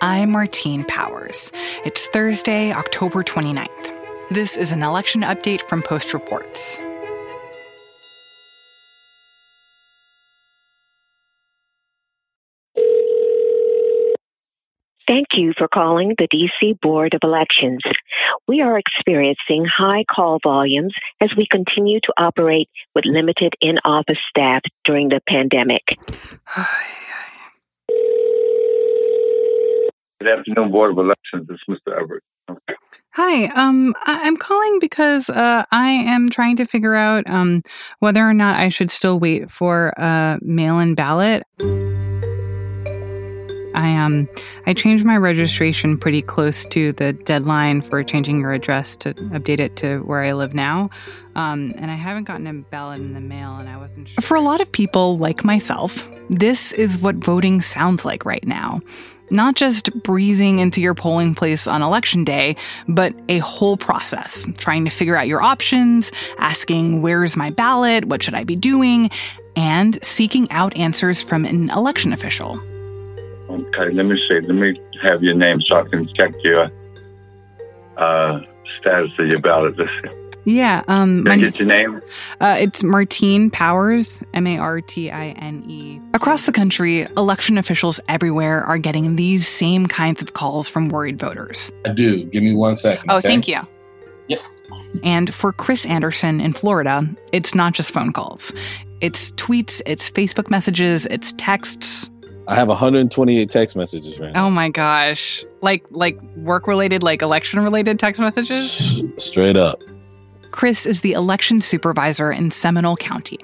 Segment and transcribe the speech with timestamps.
[0.00, 1.50] I'm Martine Powers.
[1.84, 3.68] It's Thursday, October 29th.
[4.30, 6.78] This is an election update from Post Reports.
[15.08, 17.80] Thank you for calling the DC Board of Elections.
[18.46, 24.20] We are experiencing high call volumes as we continue to operate with limited in office
[24.28, 25.98] staff during the pandemic.
[30.20, 31.46] Good afternoon, Board of Elections.
[31.46, 31.96] This is Mr.
[31.96, 32.24] Everett.
[32.50, 32.74] Okay.
[33.12, 37.62] Hi, um, I- I'm calling because uh, I am trying to figure out um,
[38.00, 41.44] whether or not I should still wait for a mail-in ballot.
[43.74, 44.28] I um
[44.66, 49.60] I changed my registration pretty close to the deadline for changing your address to update
[49.60, 50.90] it to where I live now.
[51.36, 54.20] Um, and I haven't gotten a ballot in the mail, and I wasn't sure.
[54.22, 58.80] For a lot of people like myself, this is what voting sounds like right now.
[59.30, 64.84] Not just breezing into your polling place on election day, but a whole process, trying
[64.84, 69.10] to figure out your options, asking where's my ballot, what should I be doing,
[69.56, 72.60] and seeking out answers from an election official.
[73.50, 74.40] Okay, let me see.
[74.40, 76.70] Let me have your name so I can check your
[77.96, 78.40] uh,
[78.80, 79.74] status of your ballot.
[80.48, 82.00] Yeah, um, Can I my- get your name?
[82.40, 86.00] Uh, it's Martine Powers, M A R T I N E.
[86.14, 91.18] Across the country, election officials everywhere are getting these same kinds of calls from worried
[91.18, 91.70] voters.
[91.84, 92.24] I do.
[92.24, 93.10] Give me one second.
[93.10, 93.28] Oh, okay?
[93.28, 93.60] thank you.
[94.28, 94.40] Yep.
[95.02, 98.50] And for Chris Anderson in Florida, it's not just phone calls.
[99.02, 102.10] It's tweets, it's Facebook messages, it's texts.
[102.46, 104.46] I have 128 text messages right now.
[104.46, 105.44] Oh my gosh.
[105.60, 109.02] Like like work related, like election related text messages?
[109.18, 109.82] Straight up.
[110.50, 113.38] Chris is the election supervisor in Seminole County.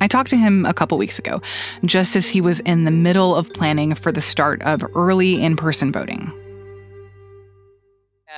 [0.00, 1.40] I talked to him a couple weeks ago,
[1.84, 5.56] just as he was in the middle of planning for the start of early in
[5.56, 6.32] person voting.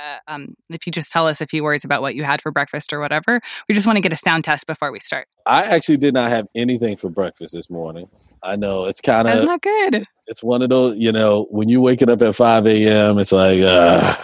[0.03, 2.51] Uh, um, if you just tell us a few words about what you had for
[2.51, 5.27] breakfast or whatever, we just want to get a sound test before we start.
[5.45, 8.09] I actually did not have anything for breakfast this morning.
[8.41, 10.03] I know it's kind of not good.
[10.27, 13.19] it's one of those you know when you're waking up at 5 a.m.
[13.19, 14.15] It's like, uh,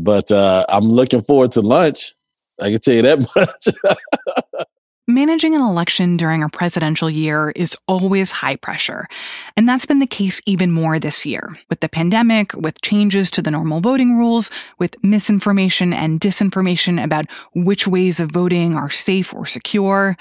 [0.00, 2.14] but uh, I'm looking forward to lunch.
[2.60, 4.66] I can tell you that much.
[5.08, 9.08] Managing an election during a presidential year is always high pressure.
[9.56, 13.42] And that's been the case even more this year with the pandemic, with changes to
[13.42, 19.34] the normal voting rules, with misinformation and disinformation about which ways of voting are safe
[19.34, 20.16] or secure.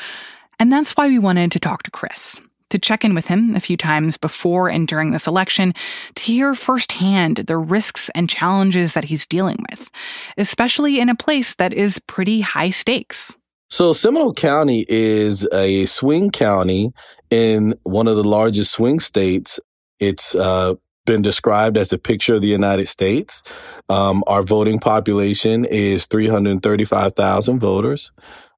[0.59, 2.41] And that's why we wanted to talk to Chris.
[2.69, 5.73] To check in with him a few times before and during this election,
[6.15, 9.89] to hear firsthand the risks and challenges that he's dealing with,
[10.37, 13.35] especially in a place that is pretty high stakes.
[13.71, 16.91] So Seminole County is a swing county
[17.29, 19.59] in one of the largest swing states.
[19.99, 20.75] It's uh,
[21.05, 23.43] been described as a picture of the United States.
[23.89, 28.11] Um, our voting population is 335,000 voters.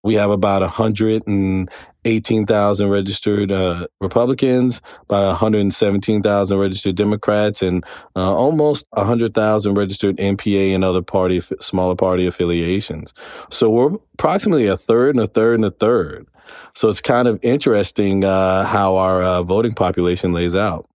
[0.04, 7.86] We have about 118,000 registered uh, Republicans, about 117,000 registered Democrats, and
[8.16, 13.14] uh, almost 100,000 registered NPA and other party, smaller party affiliations.
[13.52, 16.28] So we're approximately a third and a third and a third.
[16.74, 20.88] So it's kind of interesting uh, how our uh, voting population lays out.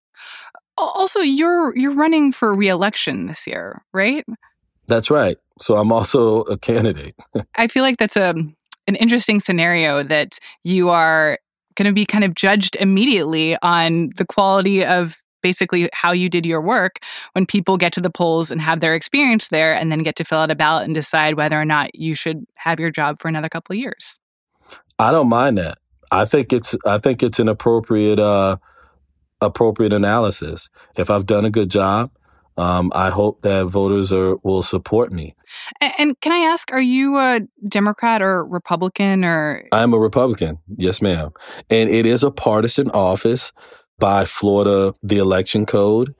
[0.78, 4.26] Also, you're you're running for reelection this year, right?
[4.88, 5.38] That's right.
[5.58, 7.14] So I'm also a candidate.
[7.54, 8.34] I feel like that's a
[8.86, 11.38] an interesting scenario that you are
[11.74, 16.44] going to be kind of judged immediately on the quality of basically how you did
[16.44, 16.98] your work
[17.34, 20.24] when people get to the polls and have their experience there and then get to
[20.24, 23.28] fill out a ballot and decide whether or not you should have your job for
[23.28, 24.18] another couple of years.
[24.98, 25.78] I don't mind that.
[26.10, 28.56] I think it's I think it's an appropriate uh,
[29.40, 30.68] appropriate analysis.
[30.96, 32.10] If I've done a good job,
[32.56, 35.34] um, I hope that voters are will support me.
[35.80, 40.58] And, and can I ask, are you a Democrat or Republican or I'm a Republican,
[40.76, 41.30] yes, ma'am,
[41.70, 43.52] and it is a partisan office
[43.98, 46.14] by Florida the election code.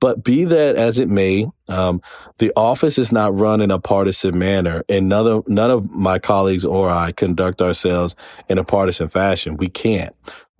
[0.00, 2.00] But be that as it may, um,
[2.38, 6.18] the office is not run in a partisan manner, and none of, none of my
[6.18, 8.16] colleagues or I conduct ourselves
[8.48, 9.56] in a partisan fashion.
[9.56, 10.12] We can't.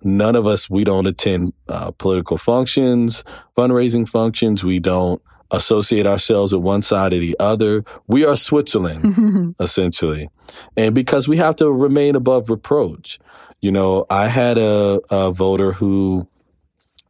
[0.03, 3.23] None of us, we don't attend uh, political functions,
[3.57, 4.63] fundraising functions.
[4.63, 5.21] We don't
[5.51, 7.83] associate ourselves with one side or the other.
[8.07, 10.27] We are Switzerland, essentially.
[10.75, 13.19] And because we have to remain above reproach.
[13.61, 16.27] You know, I had a, a voter who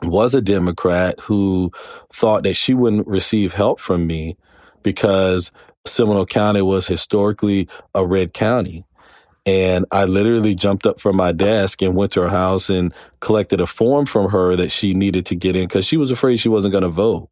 [0.03, 1.71] was a Democrat who
[2.11, 4.37] thought that she wouldn't receive help from me
[4.83, 5.51] because
[5.85, 8.85] Seminole County was historically a red county.
[9.45, 13.59] And I literally jumped up from my desk and went to her house and collected
[13.59, 16.49] a form from her that she needed to get in because she was afraid she
[16.49, 17.29] wasn't going to vote.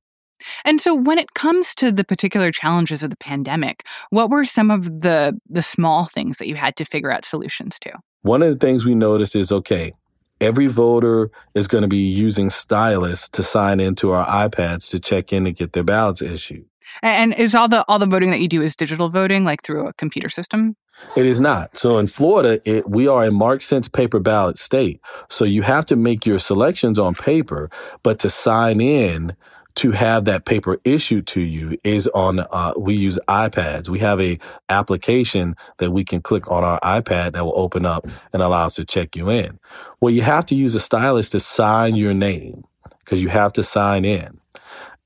[0.65, 4.71] And so when it comes to the particular challenges of the pandemic, what were some
[4.71, 7.93] of the the small things that you had to figure out solutions to?
[8.23, 9.93] One of the things we noticed is okay,
[10.39, 15.31] every voter is going to be using stylus to sign into our iPads to check
[15.31, 16.65] in and get their ballots issued.
[17.01, 19.87] And is all the all the voting that you do is digital voting, like through
[19.87, 20.75] a computer system?
[21.15, 21.77] It is not.
[21.77, 24.99] So in Florida, it, we are a mark MarkSense paper ballot state.
[25.29, 27.69] So you have to make your selections on paper,
[28.03, 29.35] but to sign in
[29.75, 34.19] to have that paper issued to you is on uh, we use ipads we have
[34.19, 34.37] a
[34.67, 38.75] application that we can click on our ipad that will open up and allow us
[38.75, 39.57] to check you in
[40.01, 42.65] well you have to use a stylus to sign your name
[42.99, 44.40] because you have to sign in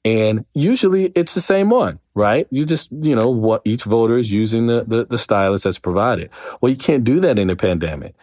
[0.06, 4.31] and usually it's the same one right you just you know what each voter is
[4.31, 6.30] using the, the, the stylus that's provided
[6.62, 8.16] well you can't do that in a pandemic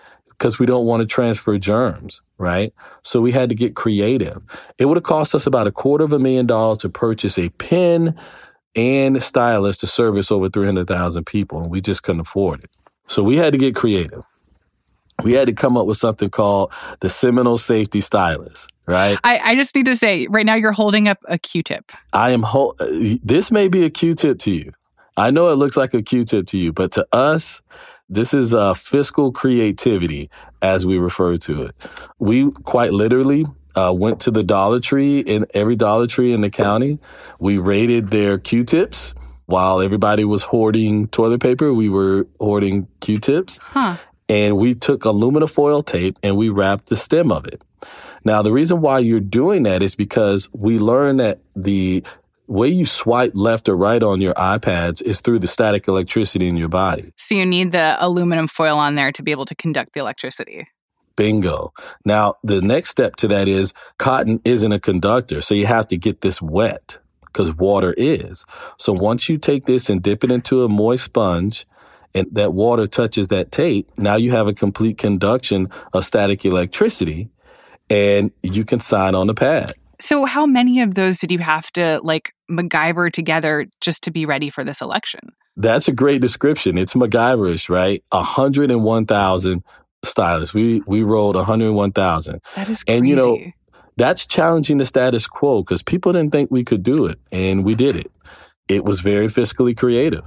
[0.42, 2.74] because we don't want to transfer germs, right?
[3.02, 4.42] So we had to get creative.
[4.76, 7.48] It would have cost us about a quarter of a million dollars to purchase a
[7.50, 8.18] pen
[8.74, 12.70] and stylus to service over 300,000 people, and we just couldn't afford it.
[13.06, 14.24] So we had to get creative.
[15.22, 19.18] We had to come up with something called the Seminole Safety Stylus, right?
[19.22, 21.92] I, I just need to say, right now you're holding up a Q-tip.
[22.12, 22.42] I am.
[22.42, 22.74] Ho-
[23.22, 24.72] this may be a Q-tip to you.
[25.16, 27.60] I know it looks like a Q-tip to you, but to us,
[28.08, 30.28] this is uh, fiscal creativity,
[30.60, 31.88] as we refer to it.
[32.18, 33.44] We quite literally
[33.76, 36.98] uh, went to the Dollar Tree in every Dollar Tree in the county.
[37.38, 39.14] We raided their Q-tips
[39.46, 41.72] while everybody was hoarding toilet paper.
[41.74, 43.96] We were hoarding Q-tips, huh.
[44.32, 47.62] And we took aluminum foil tape and we wrapped the stem of it.
[48.24, 52.02] Now, the reason why you're doing that is because we learned that the
[52.46, 56.56] way you swipe left or right on your iPads is through the static electricity in
[56.56, 57.12] your body.
[57.18, 60.66] So you need the aluminum foil on there to be able to conduct the electricity.
[61.14, 61.74] Bingo.
[62.06, 65.42] Now, the next step to that is cotton isn't a conductor.
[65.42, 68.46] So you have to get this wet because water is.
[68.78, 71.66] So once you take this and dip it into a moist sponge,
[72.14, 77.30] and that water touches that tape, now you have a complete conduction of static electricity
[77.90, 79.72] and you can sign on the pad.
[80.00, 84.26] So, how many of those did you have to like MacGyver together just to be
[84.26, 85.20] ready for this election?
[85.56, 86.78] That's a great description.
[86.78, 88.02] It's MacGyverish, right?
[88.10, 89.62] 101,000
[90.04, 90.54] stylists.
[90.54, 92.40] We we rolled 101,000.
[92.56, 92.98] That is crazy.
[92.98, 93.38] And you know,
[93.96, 97.74] that's challenging the status quo because people didn't think we could do it, and we
[97.74, 98.10] did it.
[98.68, 100.26] It was very fiscally creative.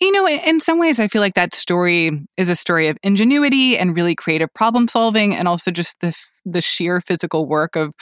[0.00, 3.76] You know, in some ways, I feel like that story is a story of ingenuity
[3.76, 6.14] and really creative problem solving, and also just the
[6.44, 7.92] the sheer physical work of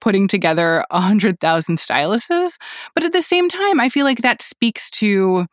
[0.00, 2.54] putting together a hundred thousand styluses.
[2.94, 5.46] But at the same time, I feel like that speaks to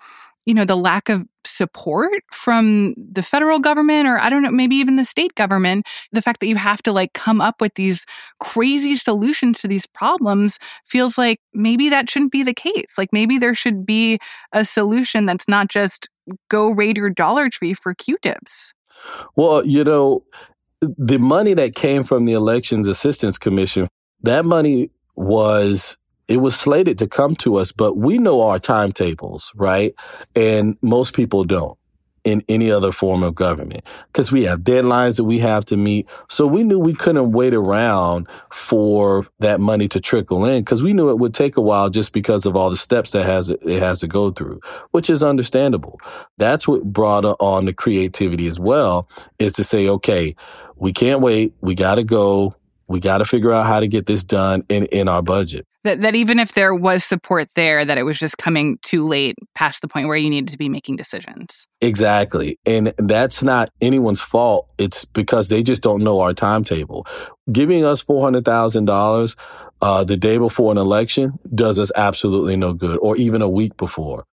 [0.51, 4.75] you know the lack of support from the federal government or i don't know maybe
[4.75, 8.05] even the state government the fact that you have to like come up with these
[8.41, 12.97] crazy solutions to these problems feels like maybe that shouldn't be the case.
[12.97, 14.19] Like maybe there should be
[14.51, 16.09] a solution that's not just
[16.49, 18.73] go raid your dollar tree for q-tips.
[19.37, 20.25] Well you know
[20.81, 23.87] the money that came from the elections assistance commission
[24.23, 25.97] that money was
[26.31, 29.93] it was slated to come to us, but we know our timetables, right?
[30.35, 31.77] And most people don't
[32.23, 36.07] in any other form of government because we have deadlines that we have to meet.
[36.29, 40.93] So we knew we couldn't wait around for that money to trickle in because we
[40.93, 43.79] knew it would take a while just because of all the steps that has it
[43.79, 44.59] has to go through,
[44.91, 45.99] which is understandable.
[46.37, 49.09] That's what brought on the creativity as well
[49.39, 50.35] is to say, okay,
[50.75, 51.53] we can't wait.
[51.61, 52.53] We got to go.
[52.91, 55.65] We got to figure out how to get this done in, in our budget.
[55.83, 59.35] That, that even if there was support there, that it was just coming too late
[59.55, 61.67] past the point where you needed to be making decisions.
[61.79, 62.59] Exactly.
[62.67, 64.69] And that's not anyone's fault.
[64.77, 67.07] It's because they just don't know our timetable.
[67.51, 69.35] Giving us $400,000
[69.81, 73.75] uh, the day before an election does us absolutely no good, or even a week
[73.77, 74.25] before.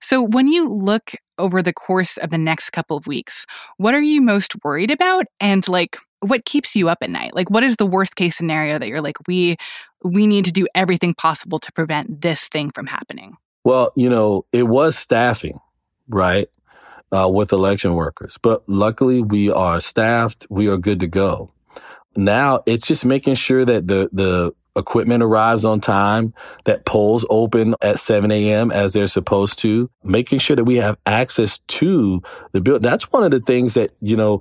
[0.00, 3.44] So, when you look over the course of the next couple of weeks,
[3.76, 5.26] what are you most worried about?
[5.40, 7.34] And like, what keeps you up at night?
[7.34, 9.56] Like what is the worst case scenario that you're like we
[10.02, 13.36] we need to do everything possible to prevent this thing from happening?
[13.64, 15.58] Well, you know, it was staffing,
[16.08, 16.48] right?
[17.12, 18.38] Uh, with election workers.
[18.42, 21.50] But luckily we are staffed, we are good to go.
[22.16, 27.74] Now it's just making sure that the the equipment arrives on time, that polls open
[27.80, 28.70] at 7 a.m.
[28.70, 32.82] as they're supposed to, making sure that we have access to the building.
[32.82, 34.40] That's one of the things that, you know,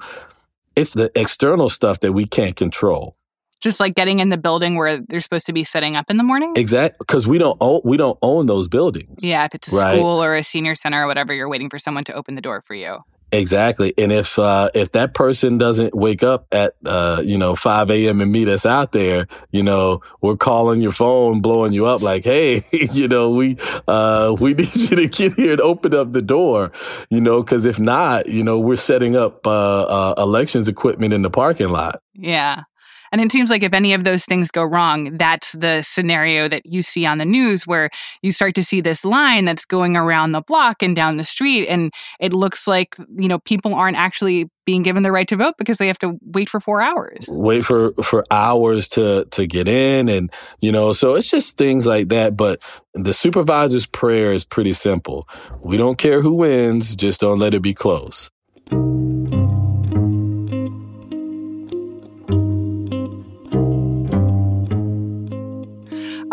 [0.75, 3.15] it's the external stuff that we can't control.
[3.61, 6.23] Just like getting in the building where they're supposed to be setting up in the
[6.23, 6.51] morning.
[6.57, 9.19] Exactly, because we don't own we don't own those buildings.
[9.21, 9.95] Yeah, if it's a right?
[9.95, 12.61] school or a senior center or whatever, you're waiting for someone to open the door
[12.67, 12.99] for you.
[13.33, 13.95] Exactly.
[13.97, 18.21] And if uh, if that person doesn't wake up at uh, you know 5 a.m.
[18.21, 22.23] and meet us out there, you know, we're calling your phone, blowing you up like,
[22.23, 26.21] hey, you know, we uh, we need you to get here and open up the
[26.21, 26.71] door,
[27.09, 31.23] you know, because if not, you know, we're setting up uh, uh, elections equipment in
[31.23, 32.03] the parking lot.
[32.13, 32.65] Yeah.
[33.13, 36.65] And it seems like if any of those things go wrong, that's the scenario that
[36.65, 37.91] you see on the news where
[38.23, 41.67] you start to see this line that's going around the block and down the street.
[41.67, 45.53] And it looks like, you know, people aren't actually being given the right to vote
[45.59, 47.27] because they have to wait for four hours.
[47.29, 50.09] Wait for, for hours to, to get in.
[50.09, 52.35] And, you know, so it's just things like that.
[52.35, 52.63] But
[52.95, 55.29] the supervisor's prayer is pretty simple.
[55.61, 58.31] We don't care who wins, just don't let it be close.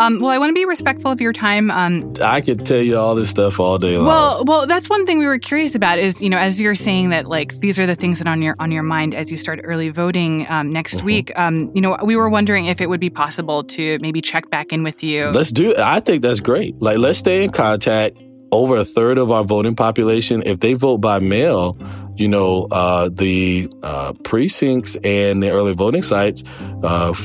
[0.01, 1.69] Um, well, I want to be respectful of your time.
[1.69, 4.07] Um, I could tell you all this stuff all day long.
[4.07, 5.99] Well, well, that's one thing we were curious about.
[5.99, 8.55] Is you know, as you're saying that, like these are the things that on your
[8.57, 11.05] on your mind as you start early voting um, next mm-hmm.
[11.05, 11.31] week.
[11.35, 14.73] Um, you know, we were wondering if it would be possible to maybe check back
[14.73, 15.27] in with you.
[15.27, 15.75] Let's do.
[15.77, 16.81] I think that's great.
[16.81, 18.17] Like, let's stay in contact.
[18.53, 21.77] Over a third of our voting population, if they vote by mail,
[22.17, 26.43] you know, uh, the uh, precincts and the early voting sites
[26.83, 27.15] uh,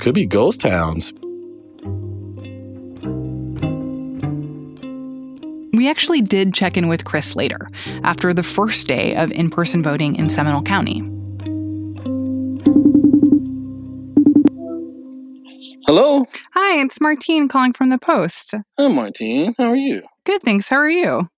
[0.00, 1.12] could be ghost towns
[5.84, 7.68] We actually did check in with Chris later,
[8.04, 11.00] after the first day of in person voting in Seminole County.
[15.84, 16.24] Hello.
[16.54, 18.54] Hi, it's Martine calling from the Post.
[18.78, 19.52] Hi, Martine.
[19.58, 20.02] How are you?
[20.24, 20.70] Good, thanks.
[20.70, 21.28] How are you?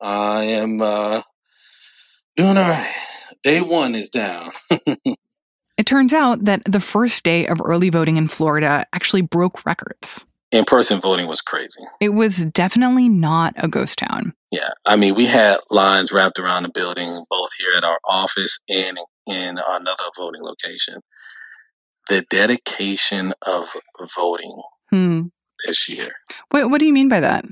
[0.00, 1.22] I am uh,
[2.36, 2.94] doing all right.
[3.42, 4.50] Day one is down.
[4.70, 10.24] it turns out that the first day of early voting in Florida actually broke records
[10.56, 11.82] in person voting was crazy.
[12.00, 14.32] It was definitely not a ghost town.
[14.50, 14.70] Yeah.
[14.86, 18.98] I mean, we had lines wrapped around the building, both here at our office and
[19.26, 21.00] in another voting location.
[22.08, 23.76] The dedication of
[24.16, 25.22] voting hmm.
[25.66, 26.12] this year.
[26.50, 27.44] What, what do you mean by that?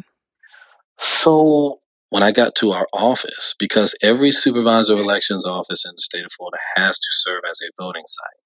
[0.98, 1.80] So,
[2.10, 6.24] when I got to our office, because every supervisor of elections office in the state
[6.24, 8.44] of Florida has to serve as a voting site.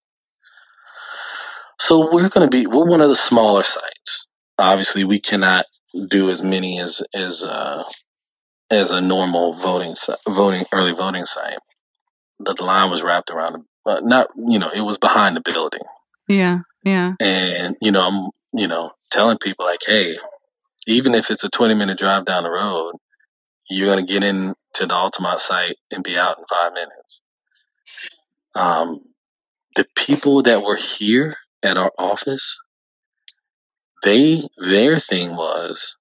[1.79, 4.28] So we're going to be, we're one of the smaller sites
[4.59, 5.67] obviously we cannot
[6.09, 7.85] do as many as as uh,
[8.71, 9.95] as a normal voting
[10.29, 11.59] voting early voting site.
[12.41, 15.83] The line was wrapped around, uh, not you know, it was behind the building.
[16.29, 17.15] Yeah, yeah.
[17.21, 20.19] And you know, I'm you know telling people like, hey,
[20.87, 22.97] even if it's a 20 minute drive down the road,
[23.71, 27.23] you're gonna get in to the Altamonte site and be out in five minutes.
[28.55, 29.01] Um,
[29.77, 32.59] the people that were here at our office
[34.03, 35.97] they their thing was,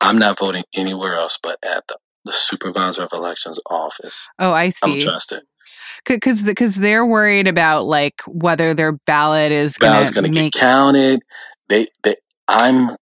[0.00, 4.28] I'm not voting anywhere else but at the, the supervisor of elections office.
[4.38, 4.94] Oh, I see.
[4.94, 5.42] I'm trusted
[6.06, 10.52] because because they're worried about like whether their ballot is going to make...
[10.52, 11.22] get counted.
[11.68, 12.96] They they I'm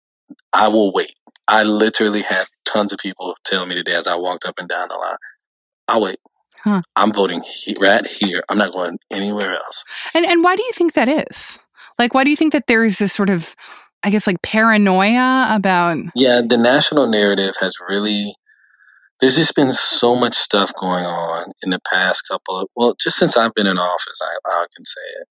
[0.52, 1.12] I will wait.
[1.46, 4.88] I literally had tons of people tell me today as I walked up and down
[4.88, 5.16] the line.
[5.88, 6.16] I'll wait.
[6.62, 6.80] Huh.
[6.96, 8.42] I'm voting he, right here.
[8.48, 9.84] I'm not going anywhere else.
[10.14, 11.58] And and why do you think that is?
[11.98, 13.54] Like, why do you think that there is this sort of
[14.04, 18.36] I guess like paranoia about Yeah, the national narrative has really
[19.20, 23.16] there's just been so much stuff going on in the past couple of well, just
[23.16, 25.28] since I've been in office, I, I can say it.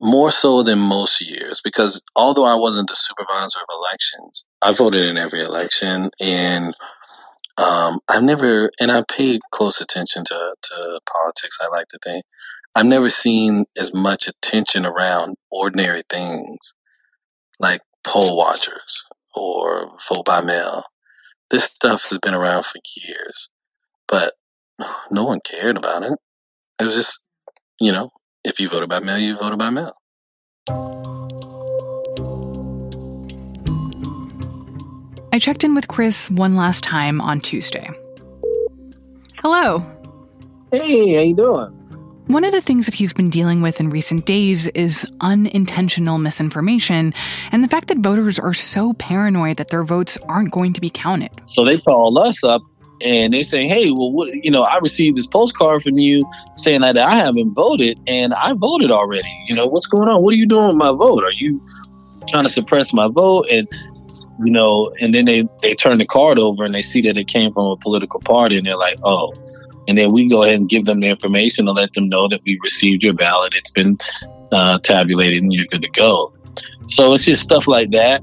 [0.00, 5.06] More so than most years, because although I wasn't the supervisor of elections, I voted
[5.06, 6.74] in every election and
[7.56, 12.24] um, I've never, and I paid close attention to, to politics, I like to think.
[12.76, 16.76] I've never seen as much attention around ordinary things
[17.58, 20.84] like poll watchers or vote by mail.
[21.50, 23.50] This stuff has been around for years,
[24.06, 24.34] but
[25.10, 26.12] no one cared about it.
[26.80, 27.24] It was just,
[27.80, 28.10] you know,
[28.44, 29.94] if you voted by mail, you voted by mail.
[35.32, 37.88] I checked in with Chris one last time on Tuesday.
[39.42, 39.84] Hello.
[40.72, 41.77] Hey, how you doing?
[42.28, 47.14] One of the things that he's been dealing with in recent days is unintentional misinformation
[47.52, 50.90] and the fact that voters are so paranoid that their votes aren't going to be
[50.90, 51.30] counted.
[51.46, 52.60] So they call us up
[53.00, 56.82] and they say, "Hey, well, what, you know, I received this postcard from you saying
[56.82, 59.44] that I haven't voted, and I voted already.
[59.46, 60.22] You know, what's going on?
[60.22, 61.24] What are you doing with my vote?
[61.24, 61.64] Are you
[62.28, 63.66] trying to suppress my vote?" And
[64.44, 67.26] you know, and then they they turn the card over and they see that it
[67.26, 69.32] came from a political party, and they're like, "Oh,
[69.88, 72.42] and then we go ahead and give them the information to let them know that
[72.44, 73.54] we received your ballot.
[73.54, 73.98] It's been
[74.52, 76.32] uh, tabulated and you're good to go.
[76.88, 78.22] So it's just stuff like that.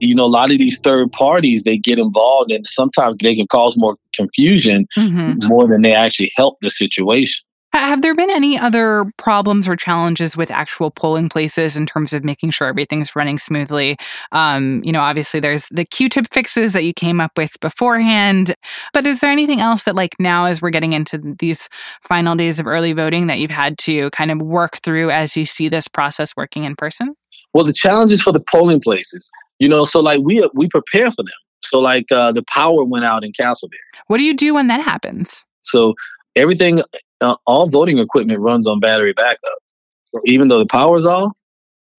[0.00, 3.46] you know, a lot of these third parties, they get involved and sometimes they can
[3.46, 5.46] cause more confusion mm-hmm.
[5.46, 7.44] more than they actually help the situation.
[7.72, 12.24] Have there been any other problems or challenges with actual polling places in terms of
[12.24, 13.96] making sure everything's running smoothly?
[14.32, 18.54] Um, you know, obviously there's the Q-tip fixes that you came up with beforehand,
[18.92, 21.68] but is there anything else that like now as we're getting into these
[22.02, 25.46] final days of early voting that you've had to kind of work through as you
[25.46, 27.14] see this process working in person?
[27.54, 31.22] Well, the challenges for the polling places, you know, so like we we prepare for
[31.22, 31.32] them.
[31.62, 33.78] So like uh, the power went out in Casselberry.
[34.08, 35.44] What do you do when that happens?
[35.60, 35.94] So
[36.40, 36.82] everything,
[37.20, 39.58] uh, all voting equipment runs on battery backup.
[40.04, 41.38] So even though the power's off,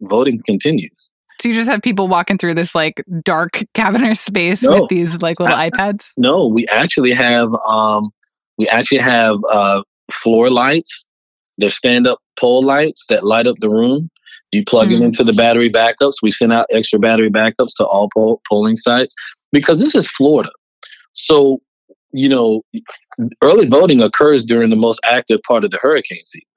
[0.02, 1.12] voting continues.
[1.40, 5.22] So you just have people walking through this like dark cavernous space no, with these
[5.22, 6.12] like little I, iPads?
[6.18, 8.12] No, we actually have um
[8.58, 9.82] we actually have uh
[10.12, 11.08] floor lights.
[11.58, 14.10] They're stand up pole lights that light up the room.
[14.52, 14.96] You plug mm-hmm.
[14.96, 16.16] them into the battery backups.
[16.22, 19.16] We send out extra battery backups to all poll- polling sites
[19.52, 20.52] because this is Florida.
[21.14, 21.62] So
[22.14, 22.64] you know,
[23.42, 26.48] early voting occurs during the most active part of the hurricane season.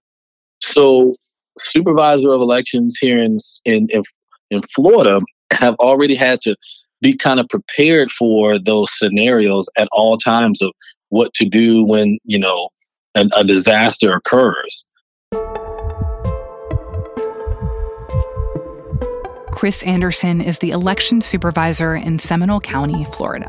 [0.61, 1.15] So,
[1.59, 3.89] supervisor of elections here in in
[4.51, 5.21] in, Florida
[5.53, 6.57] have already had to
[7.01, 10.73] be kind of prepared for those scenarios at all times of
[11.09, 12.69] what to do when you know
[13.15, 14.87] an, a disaster occurs.
[19.53, 23.49] Chris Anderson is the election supervisor in Seminole County, Florida.